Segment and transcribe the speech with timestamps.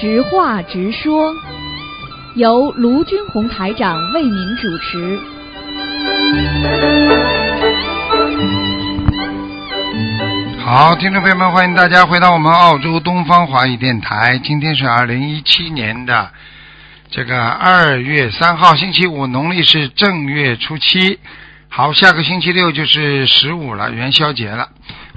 [0.00, 1.34] 直话直说，
[2.36, 5.18] 由卢军红台长为您主持。
[10.64, 14.40] 好，听众朋友们，欢迎大家回到我们澳洲东方华语电台。
[14.44, 16.30] 今天是二零一七年的
[17.10, 21.18] 这个二月三号，星期五，农历是正月初七。
[21.68, 24.68] 好，下个星期六就是十五了，元宵节了。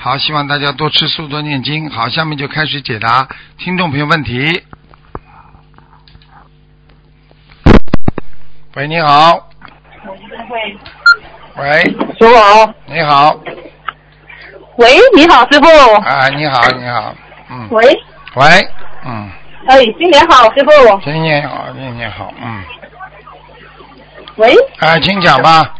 [0.03, 1.87] 好，希望大家多吃素，多念经。
[1.87, 3.27] 好，下面就开始解答
[3.59, 4.63] 听众朋友问题。
[8.75, 9.47] 喂，你好。
[11.55, 11.83] 喂，
[12.17, 13.39] 师傅好，你好。
[14.77, 15.67] 喂，你好，师傅。
[16.03, 17.15] 啊，你好，你好。
[17.51, 17.67] 嗯。
[17.69, 17.85] 喂，
[18.33, 18.45] 喂，
[19.05, 19.29] 嗯，
[19.67, 20.99] 哎，新年好，师傅。
[21.03, 22.63] 新年好，新年好，嗯。
[24.37, 25.75] 喂，啊，请讲吧，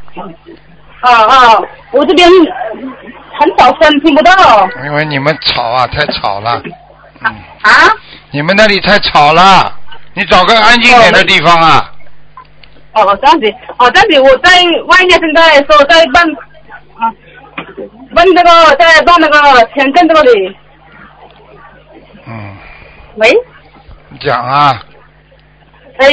[1.00, 2.30] 啊啊，我这边
[3.42, 4.70] 很小声，听不到。
[4.86, 6.62] 因为你们吵啊，太吵了。
[7.26, 7.28] 嗯，
[7.64, 7.72] 啊？
[8.30, 9.74] 你们那里太吵了，
[10.14, 11.92] 你找个安静点的地方啊。
[12.94, 14.52] 哦，这样子，哦，这样子，我在
[14.86, 16.24] 外面现在说在办，
[17.00, 17.10] 啊，
[18.16, 20.58] 问这个在办那个签证这个里。
[22.28, 22.56] 嗯，
[23.16, 23.32] 喂，
[24.10, 24.80] 你讲啊，
[25.98, 26.08] 哎，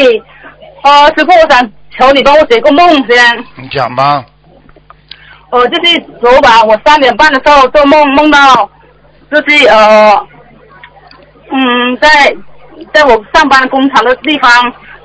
[0.83, 3.45] 呃，师傅，我想求你帮我解个梦先。
[3.57, 4.25] 你讲吧。
[5.51, 8.69] 呃，就是昨晚我三点半的时候做梦，梦到
[9.31, 10.27] 就是呃，
[11.51, 12.09] 嗯，在
[12.93, 14.51] 在我上班工厂的地方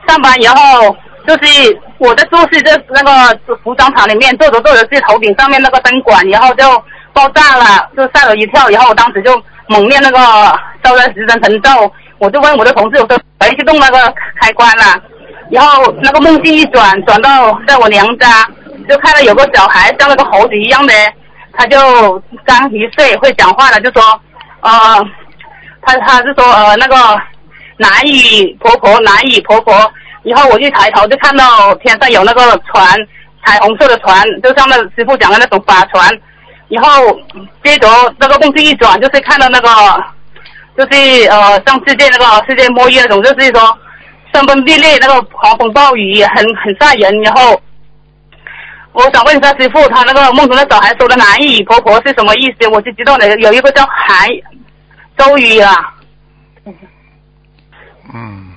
[0.07, 6.63] 上班，然后就是我在做事在那个服装厂里面做着做着，是头顶上面那个灯管，然后就
[7.13, 10.17] 爆炸了，就吓了一跳，然后我当时就猛念那个
[10.83, 15.01] 烧热时辰神咒，我就问我的同事，我说谁去动那个开关了？
[15.49, 18.27] 然后那个梦境一转，转到在我娘家，
[18.87, 20.93] 就看到有个小孩像那个猴子一样的，
[21.53, 24.01] 他就刚一岁会讲话了，就说，
[24.61, 24.71] 呃，
[25.81, 26.95] 他他就说呃那个
[27.77, 29.91] 南雨婆婆南雨婆婆，
[30.23, 32.41] 然后我一抬头就看到天上有那个
[32.71, 32.97] 船，
[33.45, 36.09] 彩虹色的船，就像那师傅讲的那种法船，
[36.69, 37.17] 然后
[37.63, 37.87] 接着
[38.17, 39.69] 那个梦境一转，就是看到那个，
[40.77, 43.77] 就是呃像世界那个世界末日那种，就是说。
[44.33, 47.21] 山崩地裂，那个狂风暴雨很很吓人。
[47.21, 47.55] 然后，
[48.93, 52.67] 我想问一下师傅，他那个梦中的小孩说的“南雨婆婆”是什么意思？
[52.69, 54.29] 我就知道了，有一个叫韩
[55.17, 55.75] 周瑜啊。
[58.13, 58.53] 嗯，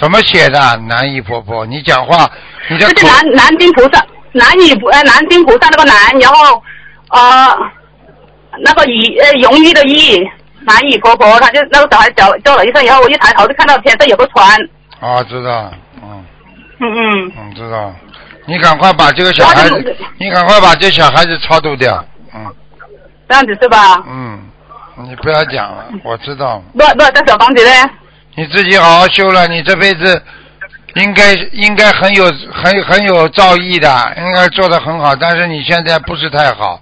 [0.00, 0.58] 怎么写的？
[0.88, 2.30] 南姨婆婆，你讲话，
[2.70, 6.62] 你的口就是南南京菩萨，南雨呃南京菩萨那个南，然后
[7.10, 7.54] 呃
[8.60, 10.18] 那个雨呃容易的易，
[10.62, 14.48] 南雨婆婆，他就那个小孩叫叫了一声，然后我一抬头就看到天上有个船。
[15.00, 15.70] 啊，知道，
[16.02, 16.24] 嗯
[16.78, 17.32] 嗯嗯。
[17.36, 17.94] 嗯，知道。
[18.46, 22.46] 你赶快把这个小孩子你赶快把这小孩子超度掉，嗯
[23.28, 24.04] 这样子是吧？
[24.06, 24.38] 嗯，
[25.08, 26.62] 你不要讲了，我知道。
[26.72, 27.70] 不不，这小房子呢？
[28.36, 30.22] 你自己好好修了，你这辈子
[30.94, 36.78] 应该应该很有很很有造诣的，应该做的很好，但是你现在不是太好，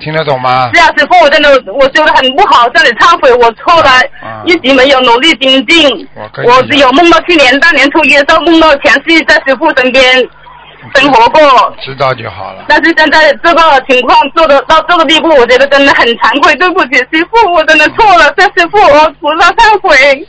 [0.00, 0.70] 听得懂吗？
[0.74, 3.90] 是啊，师傅，我真的我修的很不好，向你忏悔，我错了，
[4.22, 6.08] 啊一直没有努力精进。
[6.16, 10.02] 我我只有梦到去年大年初一的时候，梦到前世在师傅身边
[10.94, 12.64] 生活过，知道就好了。
[12.68, 20.26] 但是现在这个情况做的到这个地步，我觉得真的很惭愧，对不起师傅，我真的错了，这师傅我菩萨忏悔。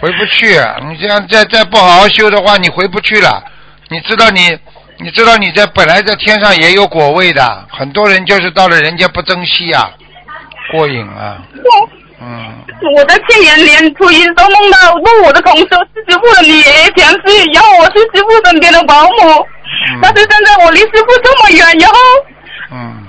[0.00, 3.42] 回不去，你这样再再不好好修的话，你回不去了。
[3.88, 4.58] 你知道你，
[4.98, 9.90] 你知道你在本来在天上也有果位的，很多人就是到了人家不珍惜啊，
[10.72, 11.88] 过瘾啊，我
[12.20, 12.54] 嗯，
[12.96, 19.63] 我在去年年初一都梦到问我的同事是师傅的女儿前世，然后我是师傅身边的保姆，嗯
[20.02, 21.96] 但是现在我离师傅这么远，然后
[22.72, 23.06] 嗯，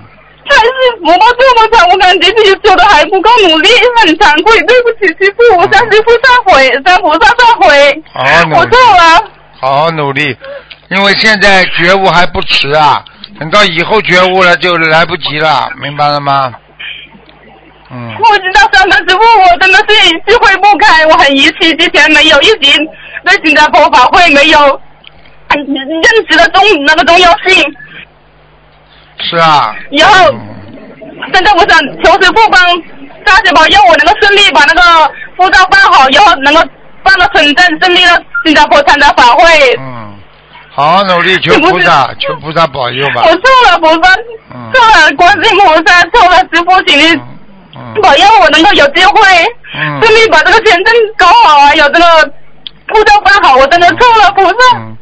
[0.50, 0.70] 还是
[1.04, 9.32] 佛法这么长，我感觉自己做的还不够努力，很惭愧，对不起师傅，我向师傅忏悔，向菩萨忏悔，好好努力我错了。
[9.60, 10.38] 好好努力，
[10.90, 13.04] 因为现在觉悟还不迟啊，
[13.40, 16.54] 等到以后觉悟了就来不及了，明白了吗？
[17.92, 19.96] 嗯，我知道上的师傅，我真的是
[20.28, 22.72] 智慧不开，我很遗弃，之前没有一直
[23.26, 24.80] 在新加坡法会没有很
[25.56, 27.76] 认识的中那个重要性。
[29.20, 29.76] 是啊。
[29.92, 30.40] 然后嗯
[31.34, 32.60] 现在我想求师傅帮
[33.24, 34.82] 大家保佑我能够顺利把那个
[35.38, 36.62] 护照办好，然后能够
[37.04, 38.12] 办到深圳，顺利到
[38.44, 39.74] 新加坡参加法会。
[39.80, 40.14] 嗯，
[40.72, 43.32] 好好努力，求菩萨，求菩萨保佑吧我。
[43.32, 43.42] 错
[43.72, 44.14] 了，菩萨，
[44.54, 47.16] 嗯错了，观世音菩萨，错了，师傅，请您
[47.76, 49.22] 嗯保佑我能够有机会
[49.74, 52.06] 嗯顺利把这个签证搞好啊，有这个
[52.94, 54.98] 护照办好，我真的错了，菩萨，嗯，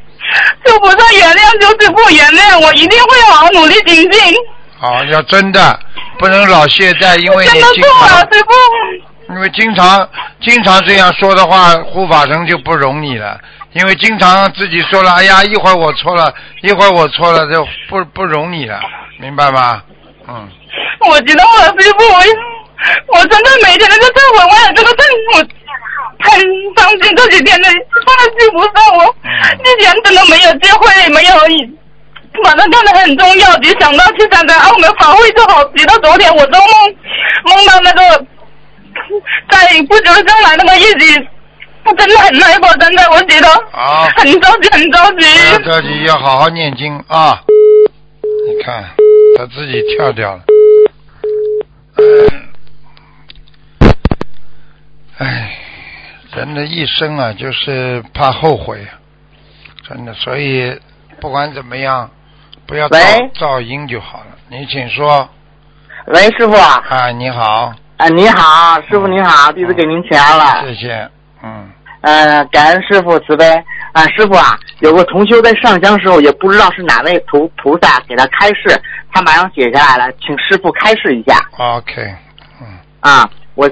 [0.65, 4.35] 求菩萨原谅，就是不原谅，我一定会好好努力精进。
[4.79, 5.79] 好，要真的，
[6.19, 9.33] 不能老懈怠，因为真的你经错师傅。
[9.33, 10.07] 因为经常
[10.41, 13.39] 经常这样说的话，护法神就不容你了。
[13.71, 16.31] 因为经常自己说了，哎呀，一会儿我错了，
[16.61, 18.79] 一会儿我错了，就不不容你了，
[19.19, 19.81] 明白吗？
[20.27, 20.47] 嗯。
[21.09, 25.39] 我知道了，师傅，我我真的每天都在忏悔，我也这个痛苦，
[26.19, 26.41] 很
[26.75, 27.15] 伤心。
[27.15, 27.69] 这几天的
[28.05, 29.15] 放在心不上，我
[29.63, 31.33] 之前真的没有机会，没有
[32.43, 35.63] 把它看得很重要，只想到去参加澳门法会就好。
[35.75, 36.95] 直到昨天，我做梦
[37.45, 38.25] 梦到那个
[39.49, 41.27] 在不久的将来那个日子，
[41.85, 45.63] 我真的很难过，真的，我觉得好，很着急，很着不要急。
[45.63, 47.39] 着急，要好好念经啊！
[48.47, 48.83] 你看，
[49.37, 50.41] 他自己跳掉了。
[55.19, 55.57] 唉，
[56.35, 58.87] 人的一生啊，就是怕后悔，
[59.87, 60.13] 真的。
[60.13, 60.79] 所以
[61.21, 62.09] 不管怎么样，
[62.65, 64.25] 不要造喂造因就好了。
[64.49, 65.29] 你请说。
[66.07, 70.65] 喂，师傅啊，啊，你好，啊你好，师傅你好，弟子给您请安了。
[70.65, 71.09] 谢谢。
[71.43, 71.69] 嗯，
[72.01, 73.45] 呃，感恩师傅慈悲
[73.93, 78.81] 啊，师傅啊，有个同修在上香时候，也不知道是哪位菩菩萨给他开示，
[79.11, 82.15] 他马上写下来了，请师傅开示一下 OK，
[82.59, 82.67] 嗯，
[83.01, 83.29] 啊。
[83.55, 83.69] 我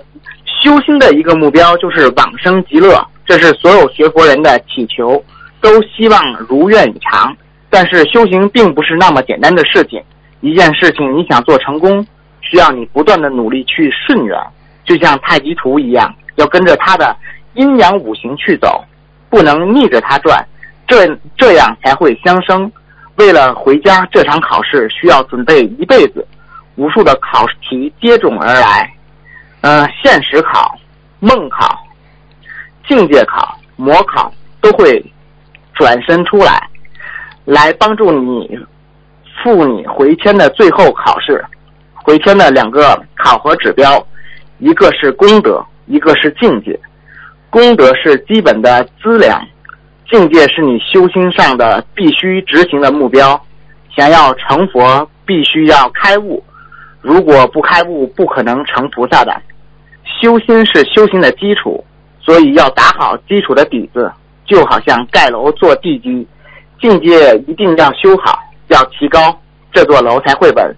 [0.62, 5.22] 修心的一个目标就是往生极乐，这是所有学佛人的祈求，
[5.60, 7.36] 都希望如愿以偿。
[7.68, 10.00] 但是修行并不是那么简单的事情，
[10.42, 12.06] 一件事情你想做成功，
[12.42, 14.38] 需要你不断的努力去顺缘，
[14.86, 17.16] 就像太极图一样，要跟着它的
[17.56, 18.84] 阴阳五行去走，
[19.30, 20.46] 不能逆着它转，
[20.86, 22.72] 这这样才会相生。
[23.16, 26.24] 为了回家这场考试，需要准备一辈子，
[26.76, 28.94] 无数的考题接踵而来，
[29.62, 30.76] 呃，现实考、
[31.20, 31.78] 梦考、
[32.88, 35.04] 境界考、模考都会
[35.76, 36.68] 转身出来，
[37.46, 38.60] 来帮助你
[39.44, 41.44] 赴你回迁的最后考试。
[41.94, 44.04] 回迁的两个考核指标，
[44.58, 46.80] 一个是功德，一个是境界。
[47.52, 49.40] 功德是基本的资粮，
[50.10, 53.40] 境界是你修心上的必须执行的目标。
[53.96, 56.44] 想要成佛，必须要开悟，
[57.02, 59.40] 如果不开悟，不可能成菩萨的。
[60.20, 61.84] 修心是修行的基础，
[62.20, 64.12] 所以要打好基础的底子，
[64.46, 66.28] 就好像盖楼做地基，
[66.80, 69.40] 境界一定要修好，要提高，
[69.72, 70.76] 这座楼才会稳，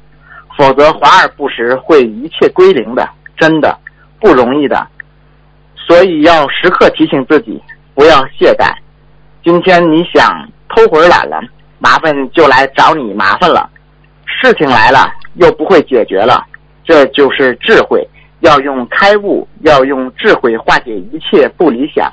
[0.58, 3.78] 否则华而不实，会一切归零的，真的
[4.20, 4.88] 不容易的。
[5.76, 7.62] 所以要时刻提醒自己，
[7.94, 8.74] 不要懈怠。
[9.44, 11.42] 今天你想偷会儿懒了，
[11.80, 13.70] 麻烦就来找你麻烦了。
[14.26, 16.46] 事情来了又不会解决了，
[16.86, 18.08] 这就是智慧。
[18.44, 22.12] 要用开悟，要用智慧化解一切不理想。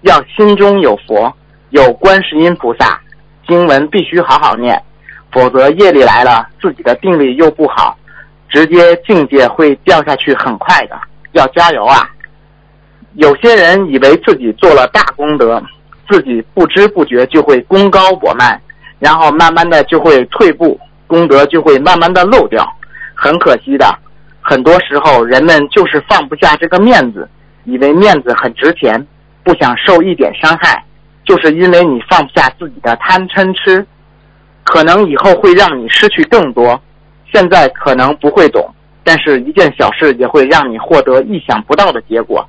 [0.00, 1.32] 要心中有佛，
[1.70, 3.00] 有观世音菩萨，
[3.46, 4.80] 经文必须好好念，
[5.30, 7.96] 否则业力来了，自己的定力又不好，
[8.48, 10.98] 直接境界会掉下去，很快的。
[11.32, 12.10] 要加油啊！
[13.14, 15.62] 有些人以为自己做了大功德，
[16.08, 18.60] 自己不知不觉就会功高我慢，
[18.98, 22.66] 然后慢慢的就会退步，功德就会慢慢的漏掉，
[23.14, 23.86] 很可惜的。
[24.48, 27.28] 很多时候人们就是放不下这个面子，
[27.64, 29.06] 以为面子很值钱，
[29.44, 30.82] 不想受一点伤害，
[31.22, 33.86] 就是因为你放不下自己的贪嗔痴，
[34.64, 36.80] 可能以后会让你失去更多。
[37.30, 38.66] 现在可能不会懂，
[39.04, 42.42] 但是一件小事也会让你获得意想不到的结果。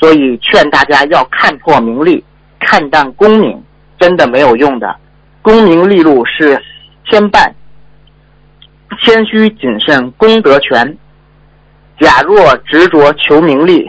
[0.00, 2.24] 所以劝大家要看破名利，
[2.60, 3.62] 看淡功名，
[3.98, 4.96] 真的没有用的。
[5.42, 6.58] 功名利禄是
[7.04, 7.52] 牵绊，
[9.04, 10.96] 谦虚谨慎功德全。
[12.00, 13.88] 假若执着求名利，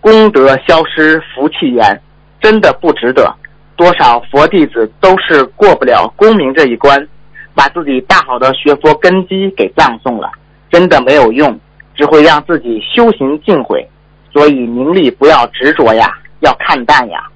[0.00, 2.00] 功德消失福气延，
[2.40, 3.34] 真的不值得。
[3.76, 7.06] 多少佛弟子都是过不了功名这一关，
[7.54, 10.30] 把自己大好的学佛根基给葬送了，
[10.70, 11.58] 真的没有用，
[11.94, 13.86] 只会让自己修行尽毁。
[14.32, 17.26] 所以名利不要执着呀，要看淡呀。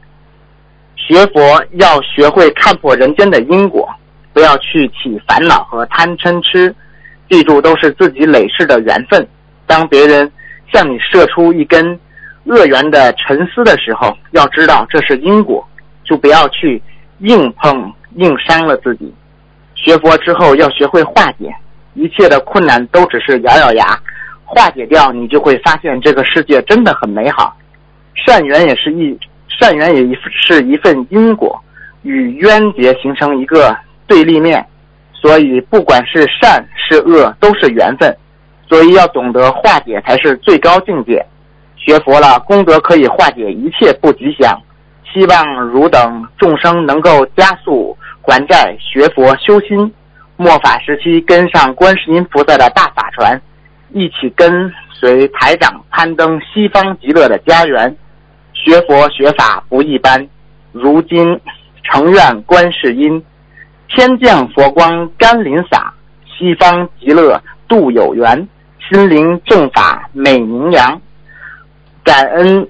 [0.97, 3.89] 学佛要学会看破人间的因果，
[4.33, 6.75] 不要去起烦恼和贪嗔痴，
[7.29, 9.27] 记住都是自己累世的缘分。
[9.75, 10.31] 当别人
[10.73, 11.99] 向你射出一根
[12.45, 15.67] 恶缘的沉思的时候，要知道这是因果，
[16.05, 16.81] 就不要去
[17.19, 19.13] 硬碰硬伤了自己。
[19.75, 21.53] 学佛之后要学会化解
[21.95, 23.99] 一切的困难，都只是咬咬牙
[24.45, 27.57] 化解掉，你就会发现这个世界真的很美好。
[28.15, 31.61] 善缘也是一善缘也是一份因果，
[32.03, 33.77] 与冤结形成一个
[34.07, 34.65] 对立面，
[35.13, 38.17] 所以不管是善是恶，都是缘分。
[38.69, 41.25] 所以要懂得化解才是最高境界。
[41.77, 44.61] 学佛了，功德可以化解一切不吉祥。
[45.13, 49.93] 希望汝等众生能够加速还债、学佛修心，
[50.37, 53.41] 末法时期跟上观世音菩萨的大法船，
[53.93, 57.95] 一起跟随台长攀登西方极乐的家园，
[58.55, 60.27] 学佛学法不一般。
[60.73, 61.39] 如今
[61.85, 63.23] 诚愿观世音，
[63.89, 65.95] 天降佛光甘霖洒，
[66.27, 68.49] 西方极乐度有缘，
[68.89, 71.01] 心灵正法美名扬。
[72.03, 72.69] 感恩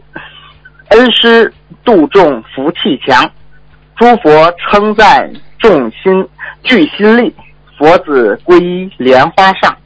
[0.91, 1.53] 恩师
[1.85, 3.29] 度众福气强，
[3.97, 5.29] 诸佛称赞
[5.59, 6.29] 众心
[6.63, 7.35] 聚心力，
[7.77, 9.77] 佛子皈依莲花上。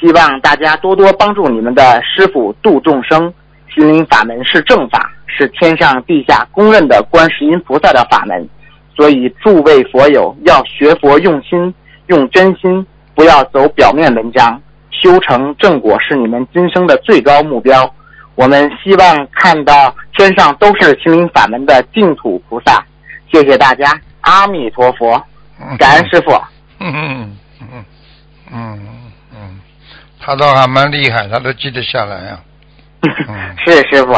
[0.00, 3.32] 希望大家多多帮助你们的师傅度众生。
[3.72, 8.48] 心灵法门是正法，是天上地下公认的观世音菩萨的法门，
[8.96, 11.72] 所以诸位佛友要学佛用心，
[12.08, 12.84] 用真心，
[13.14, 14.60] 不要走表面文章。
[14.90, 17.94] 修成正果是你们今生的最高目标。
[18.34, 22.84] 我们希望看到天上都是心灵法门的净土菩萨。
[23.32, 23.92] 谢谢大家，
[24.22, 25.22] 阿弥陀佛，
[25.78, 26.32] 感恩师傅。
[26.78, 27.84] 嗯嗯嗯
[28.50, 28.88] 嗯
[29.32, 29.60] 嗯，
[30.18, 32.40] 他倒还蛮厉害，他都记得下来啊、
[33.28, 34.14] 嗯是师傅。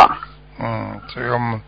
[0.60, 1.60] 嗯，这个嘛，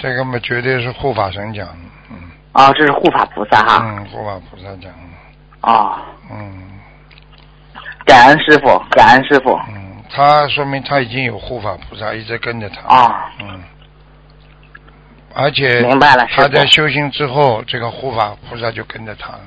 [0.00, 1.74] 这个嘛，绝对是护法神讲的。
[2.10, 2.16] 嗯
[2.54, 3.82] 哦，这是护法菩萨哈。
[3.84, 4.90] 嗯，护法菩萨讲的。
[5.60, 5.98] 哦，
[6.30, 6.77] 嗯
[8.08, 9.52] 感恩师傅，感恩师傅。
[9.68, 12.80] 嗯，他说明他已经有护法菩萨一直跟着他。
[12.88, 13.62] 啊，嗯，
[15.34, 19.40] 而且明白了他在修行之后，这个护法菩萨就跟着他了。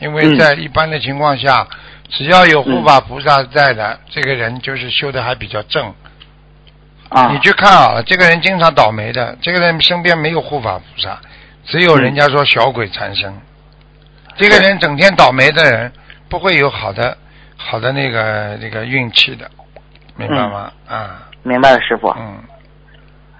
[0.00, 1.66] 因为嗯在一般的情况下，
[2.10, 5.94] 只要有护法菩萨在的，这个人就是修的还比较正。
[7.08, 11.20] 啊你去看啊，这个人经常倒霉的，这个人身边没有护法菩萨，
[11.64, 13.32] 只有人家说小鬼缠身。
[14.36, 15.92] 这个人整天倒霉的人，
[16.28, 17.16] 不会有好的
[17.56, 19.50] 好的那个那个运气的，
[20.16, 20.70] 明白吗？
[20.88, 22.08] 啊，明白了，师傅。
[22.18, 22.38] 嗯，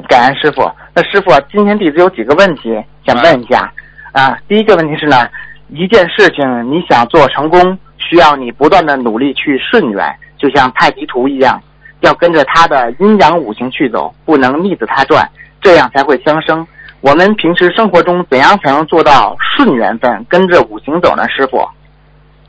[0.09, 0.71] 感恩师傅。
[0.95, 3.73] 那师傅，今天弟子有几个问题想问一下。
[4.13, 5.29] 啊，第一个问题是呢，
[5.69, 11.63] 一件事情你想做成功，需要你不断的努力去顺缘，就像太极图一样，
[12.01, 15.29] 要跟着它的阴阳五行去走，不能逆着它转，
[15.61, 16.67] 这样才会相生。
[17.03, 21.29] 我们平时生活中怎样才能做到顺缘分，跟着五行走呢？
[21.29, 21.69] 师傅？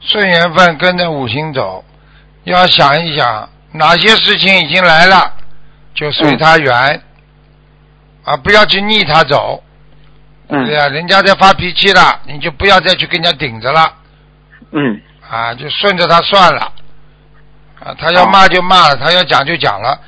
[0.09, 1.83] 顺缘分跟着五行走，
[2.45, 5.33] 要想一想哪些事情已经来了，
[5.93, 7.01] 就随他缘，
[8.23, 9.61] 啊，不要去逆他走。
[10.49, 13.93] 嗯对呀、人家在发脾气了，你就不要再去跟人家顶着了，
[14.71, 16.71] 嗯啊，就顺着他算了，
[17.83, 19.99] 啊，他要哦骂就骂了，他要讲就讲了，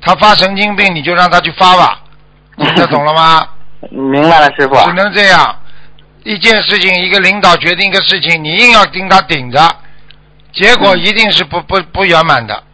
[0.00, 2.00] 他发神经病你就让他去发吧，
[2.58, 3.46] 听得懂了吗？
[3.90, 4.74] 明白了，师傅。
[4.84, 5.56] 只能这样，
[6.26, 9.60] 一件事情，一个领导决定一个事情，你硬要盯他顶着，
[10.52, 12.64] 结果一定是不不不圆满的，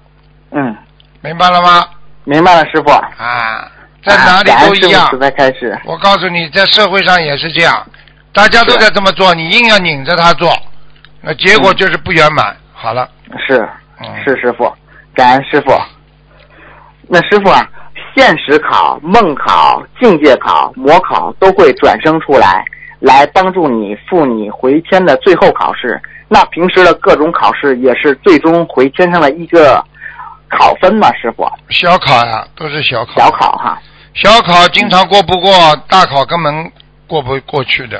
[0.52, 0.74] 嗯，
[1.20, 1.84] 明白了吗？
[2.24, 2.90] 明白了，师傅。
[2.90, 3.70] 啊，
[4.02, 5.06] 在哪里都一样
[5.36, 5.78] 开始。
[5.84, 7.86] 我告诉你，在社会上也是这样，
[8.32, 10.50] 大家都在这么做，你硬要拧着他做，
[11.20, 12.56] 那结果就是不圆满。
[12.72, 13.06] 好了，
[13.46, 13.68] 是
[14.00, 14.72] 嗯，是师傅，
[15.14, 15.78] 感恩师傅。
[17.06, 17.68] 那师傅啊，
[18.16, 22.64] 现实考、梦考、境界考、模考都会转生出来，
[23.02, 26.00] 来帮助你赴你回迁的最后考试。
[26.28, 29.84] 那平时的各种考试也是最终回迁上的一个
[30.48, 31.12] 考分嘛？
[31.14, 33.20] 师傅，小考呀、都是小考。
[33.20, 33.82] 小考哈。
[34.14, 35.50] 小考经常过不过，
[35.88, 36.70] 大考根本
[37.06, 37.98] 过不过去的。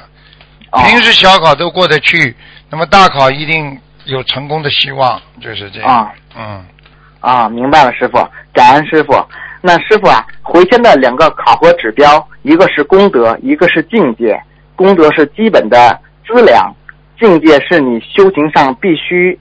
[0.71, 2.35] 哦平时小考都过得去，
[2.71, 5.91] 那么大考一定有成功的希望，就是这样。
[5.91, 6.65] 啊嗯，
[7.21, 8.17] 啊，明白了，师傅，
[8.55, 9.13] 感恩师傅。
[9.61, 14.43] 那师傅啊，回迁的两个考核指标，一个是功德，一个是境界。
[14.77, 16.75] 功德是基本的资粮，
[17.19, 19.39] 境界是你修行上必须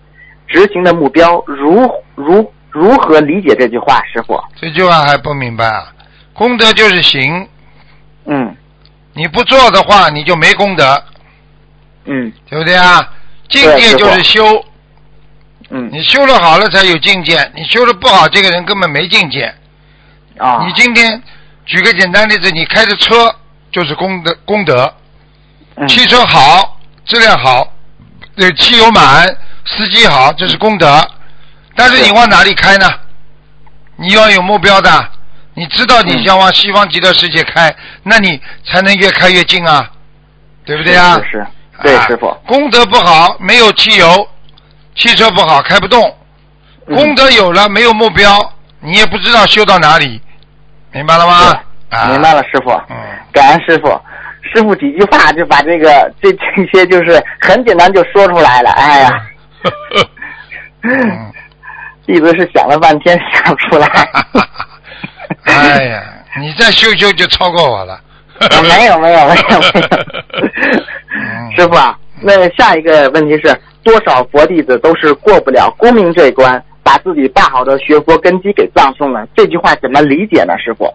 [0.47, 1.43] 执行的目标。
[1.47, 4.39] 如如如何理解这句话，师傅？
[4.55, 5.93] 这句话还不明白啊？
[6.33, 7.47] 功德就是行，
[8.25, 8.55] 嗯
[9.13, 11.03] 你不做的话，你就没功德，
[12.05, 12.99] 嗯对不对啊？
[13.49, 14.63] 境界就是修，
[15.69, 19.53] 嗯你修了好了才有境界，你修的不好，这个人根本没境界。
[20.37, 21.21] 啊你今天
[21.65, 23.35] 举个简单例子，你开着车
[23.71, 24.93] 就是功德，功德，嗯
[25.87, 27.67] 汽车好，质量好，
[28.35, 29.25] 对，汽油满，
[29.65, 31.07] 司机好，这是功德。
[31.75, 32.87] 但是你往哪里开呢？
[33.95, 35.09] 你要有目标的，
[35.53, 37.73] 你知道你嗯想往西方极乐世界开，
[38.03, 39.89] 那你才能越开越近啊，
[40.65, 41.15] 对不对啊？
[41.23, 41.47] 是是，
[41.83, 42.31] 对啊师傅。
[42.45, 44.27] 功德不好，没有汽油，
[44.95, 46.01] 汽车不好，开不动。
[46.87, 50.21] 嗯功德有了，没有目标，你也不知道修到哪里，
[50.91, 51.53] 明白了吗？
[51.89, 52.71] 啊，明白了，师傅。
[52.89, 52.95] 嗯，
[53.31, 53.87] 感恩师傅，
[54.43, 58.71] 师傅几句话就把这个这这些就是很简单就说出来了。
[58.71, 59.09] 哎呀，
[60.83, 61.31] 嗯
[62.05, 63.87] 弟子是想了半天想不出来。
[65.45, 66.03] 哎呀，
[66.39, 67.93] 你再修修就超过我了。
[68.39, 69.87] 啊没有没有没有没有
[71.13, 76.51] 嗯 师傅啊，那下一个问题是，多少佛弟子都是过不了功名这一关，
[76.83, 80.53] 把把自己大好的学佛根基给葬送了，这句话怎么理解呢？
[80.57, 80.93] 师傅？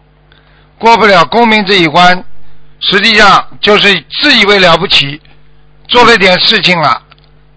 [0.79, 2.23] 过不了功名这一关，
[2.89, 5.21] 实际上就是自以为了不起，
[5.89, 7.03] 做了一点事情了，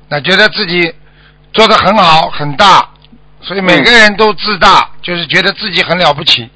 [0.10, 0.94] 那觉得自己
[1.54, 2.88] 做的很好很大，
[3.42, 6.50] 所以每个人都自大，就是觉得自己很了不起。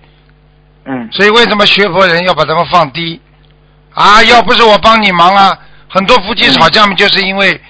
[0.85, 3.21] 嗯所以为什么学佛人要把他们放低？
[3.93, 7.61] 啊，要不是我帮你忙啊，很多夫妻吵架嘛，就是因为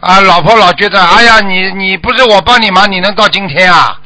[0.00, 3.98] 啊，老婆老觉得，哎呀，你你不是我帮你忙，你能到今天啊？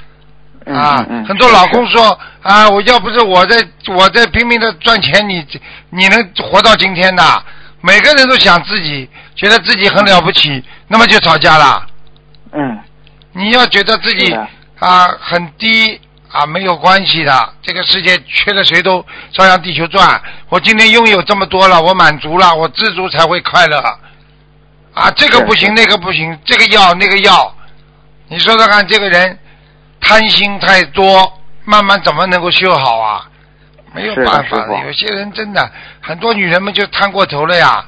[0.66, 3.56] 嗯啊嗯嗯，很多老公说啊，我要不是我在
[3.88, 5.46] 我在拼命的赚钱，你
[5.90, 7.44] 你能活到今天的？
[7.80, 11.86] 每个人都想自己，觉得自己很了不起，那么就吵架了。
[12.52, 12.78] 嗯
[13.32, 14.32] 你要觉得自己
[14.78, 20.20] 啊很低啊没有关系的，这个世界缺了谁都照样地球转。
[20.48, 23.78] 我今天拥有这么多了，我满足了，我知足才会快乐。
[24.94, 27.54] 啊，这个不行，那个不行，这个要那个要，
[28.28, 29.38] 你说说看，这个人
[30.00, 33.28] 贪心太多，慢慢怎么能够修好啊？
[33.94, 37.84] 没有办法的有些人真的很多女人们就贪过头了呀。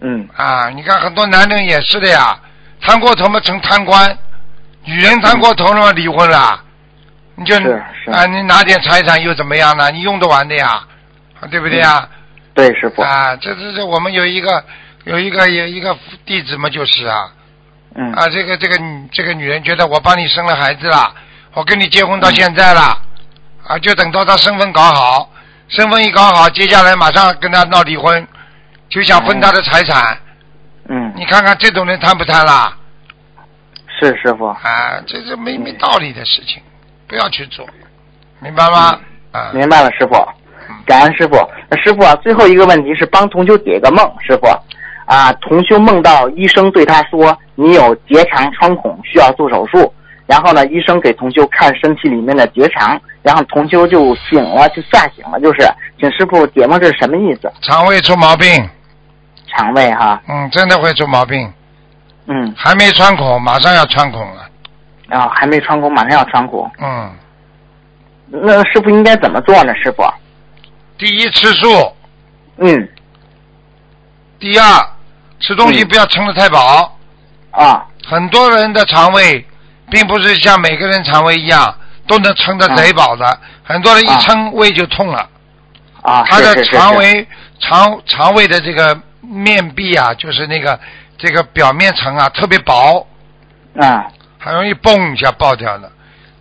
[0.00, 0.28] 嗯。
[0.34, 2.36] 啊，你看很多男人也是的呀，
[2.80, 4.18] 贪过头嘛成贪官，
[4.82, 6.60] 女人贪过头了嘛离婚了，
[7.36, 7.54] 你就
[8.12, 9.88] 啊，你拿点财产又怎么样呢？
[9.92, 10.82] 你用得完的呀，
[11.38, 12.08] 啊对不对呀？
[12.52, 13.00] 对，师傅。
[13.00, 14.64] 啊，这这这，我们有一个
[15.04, 17.30] 有一个有一个弟子嘛，就是啊。
[17.94, 18.12] 嗯。
[18.14, 18.76] 啊，这个这个
[19.12, 21.14] 这个女人觉得我帮你生了孩子了，
[21.54, 22.80] 我跟你结婚到现在了，
[23.66, 25.28] 啊，就等到他身份搞好，
[25.68, 28.26] 身份一搞好，接下来马上跟他闹离婚，
[28.88, 30.16] 就想分他的财产。
[30.88, 32.76] 嗯，你看看这种人贪不贪啦？
[33.98, 34.46] 是师傅。
[34.46, 36.62] 啊，这是没没道理的事情，
[37.08, 37.66] 不要去做，
[38.38, 38.98] 明白吗？
[39.32, 40.14] 啊，明白了，师傅
[40.68, 40.76] 嗯。
[40.86, 41.36] 感恩师傅。
[41.68, 44.46] 那师傅啊，最后一个问题是帮同修解个梦，师傅。
[45.06, 49.92] 啊，同修梦到医生对他说：“你有结肠穿孔，需要做手术。”
[50.30, 57.52] 然后呢，医生给同修看身体里面的结肠，然后同修就醒了，就吓醒了，就是，请师傅解梦这是什么意思？
[57.62, 58.70] 肠胃出毛病，
[59.48, 61.52] 肠胃哈，嗯，真的会出毛病，
[62.28, 64.48] 嗯，还没穿孔，马上要穿孔了，
[65.08, 67.10] 然后还没穿孔，马上要穿孔，嗯，
[68.28, 69.74] 那师傅应该怎么做呢？
[69.74, 70.04] 师傅？
[70.96, 71.92] 第一吃素，
[72.58, 72.88] 嗯，
[74.38, 74.64] 第二
[75.40, 75.88] 吃东西嗯。
[75.88, 76.96] 不要撑得太饱，
[77.50, 79.44] 啊，很多人的肠胃
[79.90, 81.74] 并不是像每个人肠胃一样
[82.06, 85.28] 都能撑得贼饱的，很多人一啊撑胃就痛了。
[86.02, 87.26] 啊，他的肠胃
[87.58, 90.78] 肠肠胃的这个面壁啊，就是那个
[91.18, 93.06] 这个表面层啊特别薄，
[93.78, 94.06] 啊，
[94.38, 95.90] 很容易嘣一下爆掉的。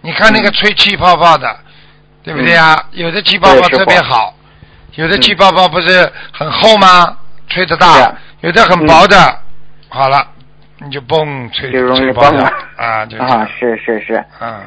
[0.02, 0.54] 你看那个嗯。
[0.54, 1.60] 吹气泡泡的，
[2.24, 2.86] 对不对啊？
[2.92, 4.34] 有的气泡泡特别好，
[4.96, 5.22] 有的嗯。
[5.22, 7.18] 气泡泡不是很厚吗？
[7.50, 9.40] 吹得是大，有的很薄的，
[9.90, 10.26] 好了，
[10.82, 14.62] 你就嘣吹就容易崩了啊，就这啊，是是是，嗯，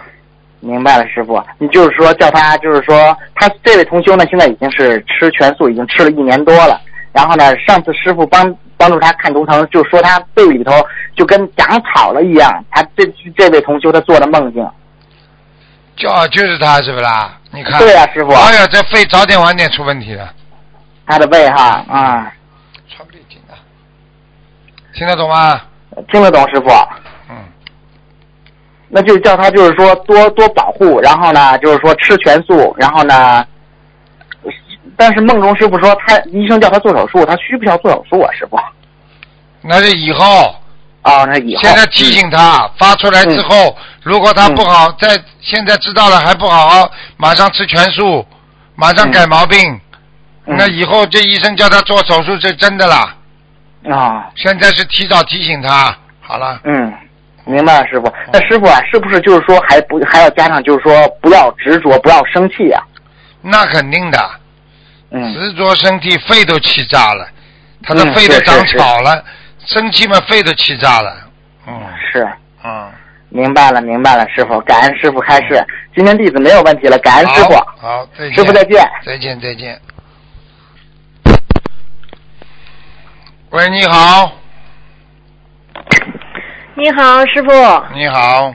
[0.61, 1.43] 明白了，师傅。
[1.59, 6.81] 你就是说叫他，就是说他这位同修呢，现在已经是吃全素，已经吃了一年多了。
[7.13, 10.73] 然后呢，上次师傅帮帮助他看图腾，就说他背里头
[11.17, 12.65] 就跟长草了一样。
[12.71, 14.67] 他这这位同修他做的梦境，
[15.97, 17.39] 就就是他是不啦？
[17.51, 20.31] 你看，对呀、师傅，哎呀，这肺早点晚点出问题了，
[21.07, 22.33] 他的胃哈啊、
[22.89, 23.55] 穿背紧的，
[24.95, 25.61] 听得懂吗？
[26.11, 26.69] 听得懂师傅。
[27.31, 27.37] 嗯。
[28.89, 33.45] 那就叫他就是说多多保护，然后呢，就是说吃全素，然后呢，
[34.97, 38.31] 但是梦中师傅说他医生叫他做手术，他需不需要做手术啊？
[38.33, 38.59] 师傅？
[39.63, 40.55] 那是以后，
[41.03, 45.09] 哦，那以后现在提醒他，发出来之后，如果他不好，在
[45.41, 48.27] 现在知道了还不好好，马上吃全素，
[48.75, 49.59] 马上改毛病，
[50.47, 53.17] 嗯那以后这医生叫他做手术是真的啦。
[53.91, 56.93] 啊，现在是提早提醒他，好了，嗯，
[57.45, 58.13] 明白了，师傅。
[58.33, 62.83] 那师傅啊，是不是就是说还不还要加上就是说不要执着，不要生气啊？
[63.41, 64.31] 那肯定的，
[65.11, 67.27] 嗯，执着生气肺都气炸了，
[67.83, 69.25] 他的嗯肺都长草了，
[69.67, 71.17] 生气嘛肺都气炸了，
[71.67, 71.81] 嗯。
[72.13, 72.29] 是，
[72.63, 72.89] 嗯，
[73.31, 75.65] 明白了，明白了，师傅，感恩师傅开示。
[75.97, 77.55] 今天弟子没有问题了，感恩师傅。
[77.55, 78.91] 好，好，再见，师傅再见。
[79.05, 79.81] 再见，再见。
[83.53, 84.33] 喂，你好，
[86.75, 87.51] 你好，师傅。
[87.93, 88.55] 你好，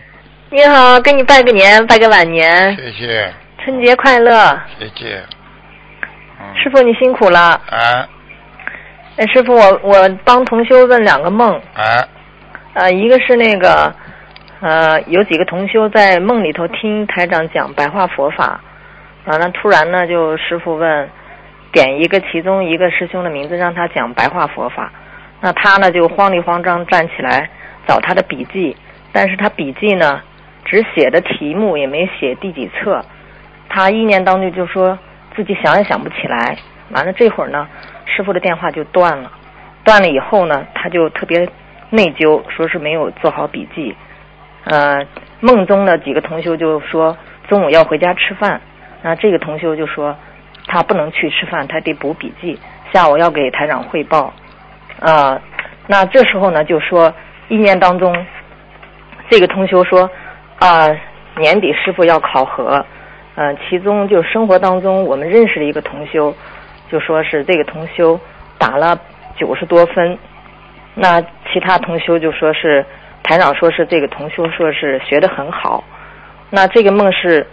[0.49, 3.31] 你好，给你拜个年，拜个晚年，谢谢，
[3.63, 4.59] 春节快乐。
[4.79, 5.21] 谢谢。
[6.39, 7.61] 嗯，师傅，你辛苦了。
[7.69, 8.07] 哎
[9.17, 12.07] 哎，师傅，我我帮同修问两个梦，哎，
[12.73, 13.93] 呃，一个是那个，
[14.61, 18.59] 呃，有几个同修在梦里头听台长讲白话佛法，
[19.25, 21.07] 完了突然呢，就师傅问，
[21.71, 24.91] 点一个其中一个师兄的名字让他讲白话佛法，
[25.41, 27.49] 那他呢就慌里慌张站起来
[27.87, 28.75] 找他的笔记，
[29.11, 30.21] 但是他笔记呢
[30.65, 33.03] 只写的题目，也没写第几册。
[33.69, 34.97] 他意念当中就说
[35.35, 36.57] 自己想也想不起来。
[36.91, 37.67] 完了这会儿呢，
[38.05, 39.31] 师傅的电话就断了。
[39.83, 41.47] 断了以后呢，他就特别
[41.89, 43.95] 内疚，说是没有做好笔记。
[44.63, 45.05] 呃，
[45.41, 48.59] 梦中的几个同修就说中午要回家吃饭，
[49.01, 50.15] 那这个同修就说
[50.67, 52.59] 他不能去吃饭，他得补笔记，
[52.93, 54.33] 下午要给台长汇报。
[54.99, 55.41] 啊，
[55.87, 57.13] 那这时候呢，就说
[57.47, 58.13] 意念当中，
[59.29, 60.09] 这个同修说
[60.59, 60.87] 啊，
[61.37, 62.85] 年底师傅要考核，
[63.35, 66.35] 呃，其中就生活当中我们认识的一个同修，
[66.91, 68.19] 就说是这个同修
[68.57, 68.99] 打了
[69.37, 70.17] 九十多分，
[70.95, 72.83] 那其他同修就说是
[73.23, 75.83] 台长说是这个同修说是学得很好，
[76.49, 77.45] 那这个梦是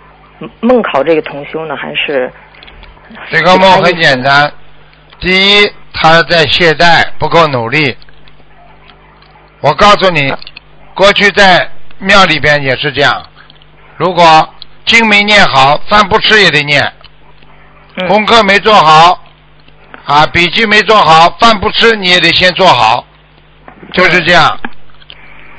[0.60, 2.30] 梦考这个同修呢，还是
[3.30, 4.52] 这个梦很简单，
[5.20, 7.96] 第一他在懈怠，不够努力。
[9.60, 10.32] 我告诉你，
[10.94, 13.22] 过去在庙里边也是这样，
[13.96, 14.48] 如果
[14.84, 16.92] 经没念好，饭不吃也得念，
[17.96, 19.24] 嗯功课没做好，
[20.04, 23.06] 啊，笔记没做好，饭不吃你也得先做好，
[23.94, 24.60] 就是这样。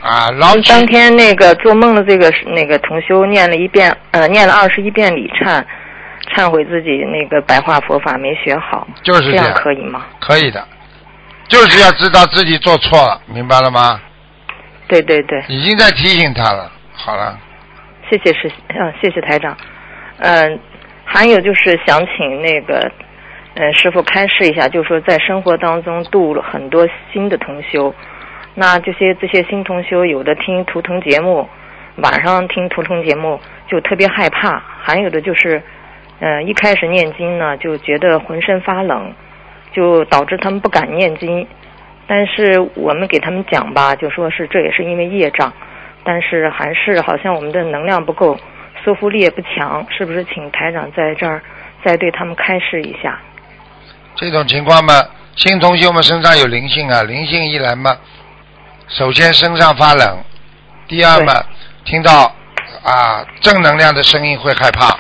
[0.03, 5.65] 啊，老嗯当天那个做梦的这个那个同修念了一遍，呃，念了二十一遍礼忏，
[6.33, 10.05] 忏悔自己那个白话佛法没学好，就是这样，可以吗？
[10.19, 10.65] 可以的，
[11.47, 13.99] 就是要知道自己做错了，明白了吗？
[14.88, 16.71] 对对对，已经在提醒他了。
[16.93, 17.38] 好了，
[18.09, 19.55] 谢谢师，嗯、谢谢台长。
[20.19, 20.59] 嗯、
[21.03, 22.91] 还有就是想请那个，
[23.55, 27.93] 嗯、师傅开示一下，就是说在生活当中度了很多新的同修，
[28.53, 31.47] 那这些这些新同修有的听图腾节目，
[31.97, 35.61] 晚上听图腾节目就特别害怕，还有的就是，
[36.19, 39.13] 嗯、一开始念经呢就觉得浑身发冷，
[39.73, 41.47] 就导致他们不敢念经。
[42.08, 45.51] 但是我们给他们讲吧，就说是这也是因为业障，
[46.04, 48.38] 但是还是好像我们的能量不够，
[48.84, 50.23] 说服力也不强，是不是？
[50.25, 51.41] 请台长在这儿
[51.84, 53.19] 再对他们开示一下。
[54.15, 54.93] 这种情况嘛，
[55.36, 57.97] 新同学们身上有灵性啊，灵性一来嘛，
[58.88, 60.19] 首先身上发冷，
[60.88, 61.34] 第二嘛，
[61.84, 62.32] 听到
[62.84, 64.95] 啊正能量的声音会害怕。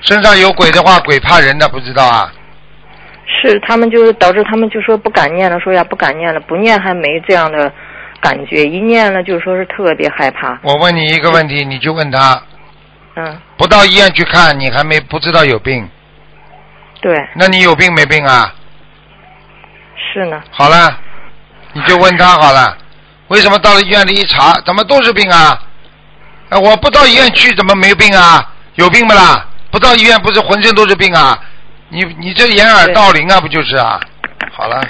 [0.00, 2.32] 身上有鬼的话，鬼怕人的，不知道啊？
[3.26, 7.70] 是他们就是导致他们就说不敢念了，说呀不敢念了，不念还没这样的
[8.20, 10.58] 感觉，一念了就说是特别害怕。
[10.62, 12.42] 我问你一个问题，你就问他，
[13.16, 15.88] 嗯，不到医院去看，你还没不知道有病，
[17.02, 18.54] 对，那你有病没病啊？
[20.12, 20.98] 是呢，好了，
[21.74, 22.78] 你就问他好了，
[23.28, 25.60] 为什么到了医院里一查，怎么都是病啊？
[26.48, 28.54] 啊，我不到医院去，怎么没病啊？
[28.76, 29.44] 有病不啦？
[29.70, 31.38] 不到医院不是浑身都是病啊？
[31.90, 34.00] 你你这掩耳盗铃啊，不就是啊？
[34.52, 34.80] 好了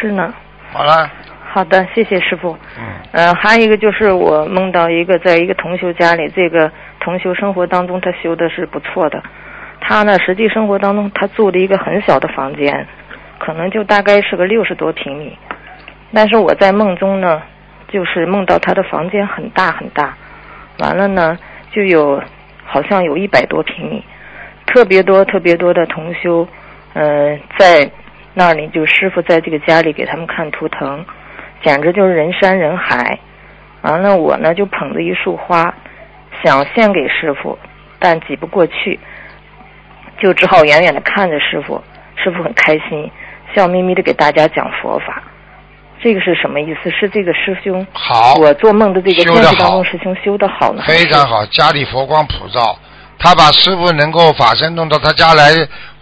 [0.00, 0.32] 是呢。
[0.70, 1.10] 好了，
[1.50, 2.56] 好的，谢谢师傅。
[2.78, 9.20] 嗯，呃，还有一个就是我梦到一个在一个同修家里，这个同修生活当中他修的是不错的，
[9.80, 12.86] 他呢实际生活当中他住的一个很小的房间，
[13.38, 15.36] 可能就大概是个六十多平米，
[16.12, 17.42] 但是我在梦中呢，
[17.90, 20.14] 就是梦到他的房间很大很大，
[20.78, 21.38] 完了呢
[21.72, 22.22] 就有
[22.64, 24.04] 好像有一百多平米，
[24.66, 26.46] 特别多特别多的同修，
[26.94, 27.90] 呃，在
[28.34, 31.04] 那里就师傅在这个家里给他们看图腾。
[31.60, 33.18] 简直就是人山人海。
[33.82, 35.74] 完了，我呢就捧着一束花，
[36.44, 37.58] 想献给师傅，
[37.98, 39.00] 但挤不过去，
[40.18, 41.82] 就只好远远的看着师傅。
[42.14, 43.10] 师傅很开心，
[43.54, 45.22] 笑眯眯的给大家讲佛法。
[46.00, 46.90] 这个是什么意思？
[46.90, 50.82] 是这个师兄，好，我做梦的这个现实当中师兄修的好呢？
[50.86, 52.78] 非常好，家里佛光普照，
[53.18, 55.50] 他把师傅能够法身弄到他家来，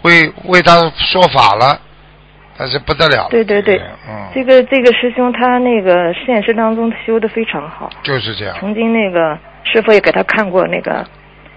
[0.03, 1.81] 会为他说法了，
[2.59, 3.29] 那是不得了了。
[3.31, 7.91] 对对对嗯，这个这个师兄他那个现实当中修的非常好。
[8.03, 8.57] 就是这样。
[8.61, 11.05] 曾经那个师傅也给他看过那个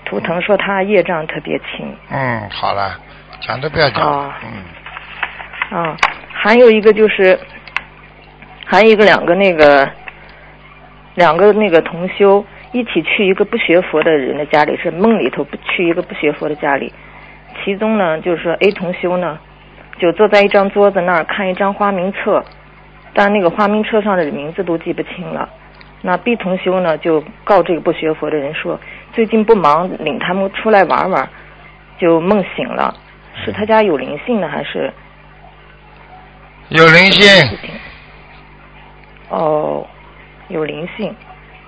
[0.05, 1.93] 图腾，说他业障特别轻。
[2.09, 2.97] 嗯，好了，
[3.41, 4.01] 讲都不要讲。
[4.01, 4.31] 哦
[5.71, 5.97] 嗯，啊，
[6.31, 7.37] 还有一个就是，
[8.71, 9.89] 还有一个两个那个
[11.15, 16.93] 两个那个同修一起去一个不学佛的人的家里，是梦里头不去一个不学佛的家里，
[17.65, 19.39] 其中呢就是说 A 同修呢
[19.97, 22.45] 就坐在一张桌子那儿看一张花名册，
[23.11, 25.49] 但那个花名册上的名字都记不清了。
[26.03, 28.79] 那 B 同修呢就告这个不学佛的人说，
[29.13, 31.27] 最近不忙，领他们出来玩玩，
[31.97, 32.93] 就梦醒了，
[33.43, 34.93] 是他家有灵性呢还是？
[36.69, 37.57] 有灵性。
[39.29, 39.85] 哦，
[40.49, 41.15] 有灵性，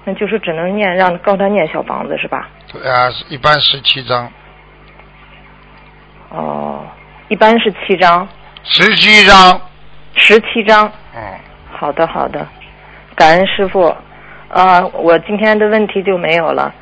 [0.03, 2.49] 那就是只能念让高他念小房子是吧？
[2.71, 4.31] 对啊，一般十七张。
[6.29, 6.85] 哦，
[7.29, 8.27] 一般是七张。
[8.63, 9.61] 十七张。
[10.15, 10.91] 十七张。
[11.15, 11.21] 嗯。
[11.71, 12.47] 好的，好的，
[13.15, 13.95] 感恩师傅。
[14.49, 16.73] 啊，我今天的问题就没有了。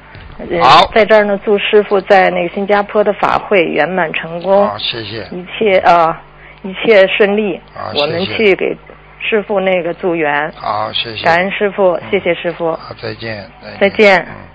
[0.62, 4.68] 好，在这儿呢，祝师傅在那个新加坡的法会圆满成功。
[4.68, 5.28] 好，谢谢。
[5.32, 6.20] 一切啊，
[6.64, 7.56] 一切顺利。
[7.76, 8.78] 啊，我们去给谢谢。
[9.20, 10.52] 师傅那个组员。
[10.56, 11.24] 好谢谢。
[11.24, 14.49] 感恩师傅谢谢师傅好再见再见。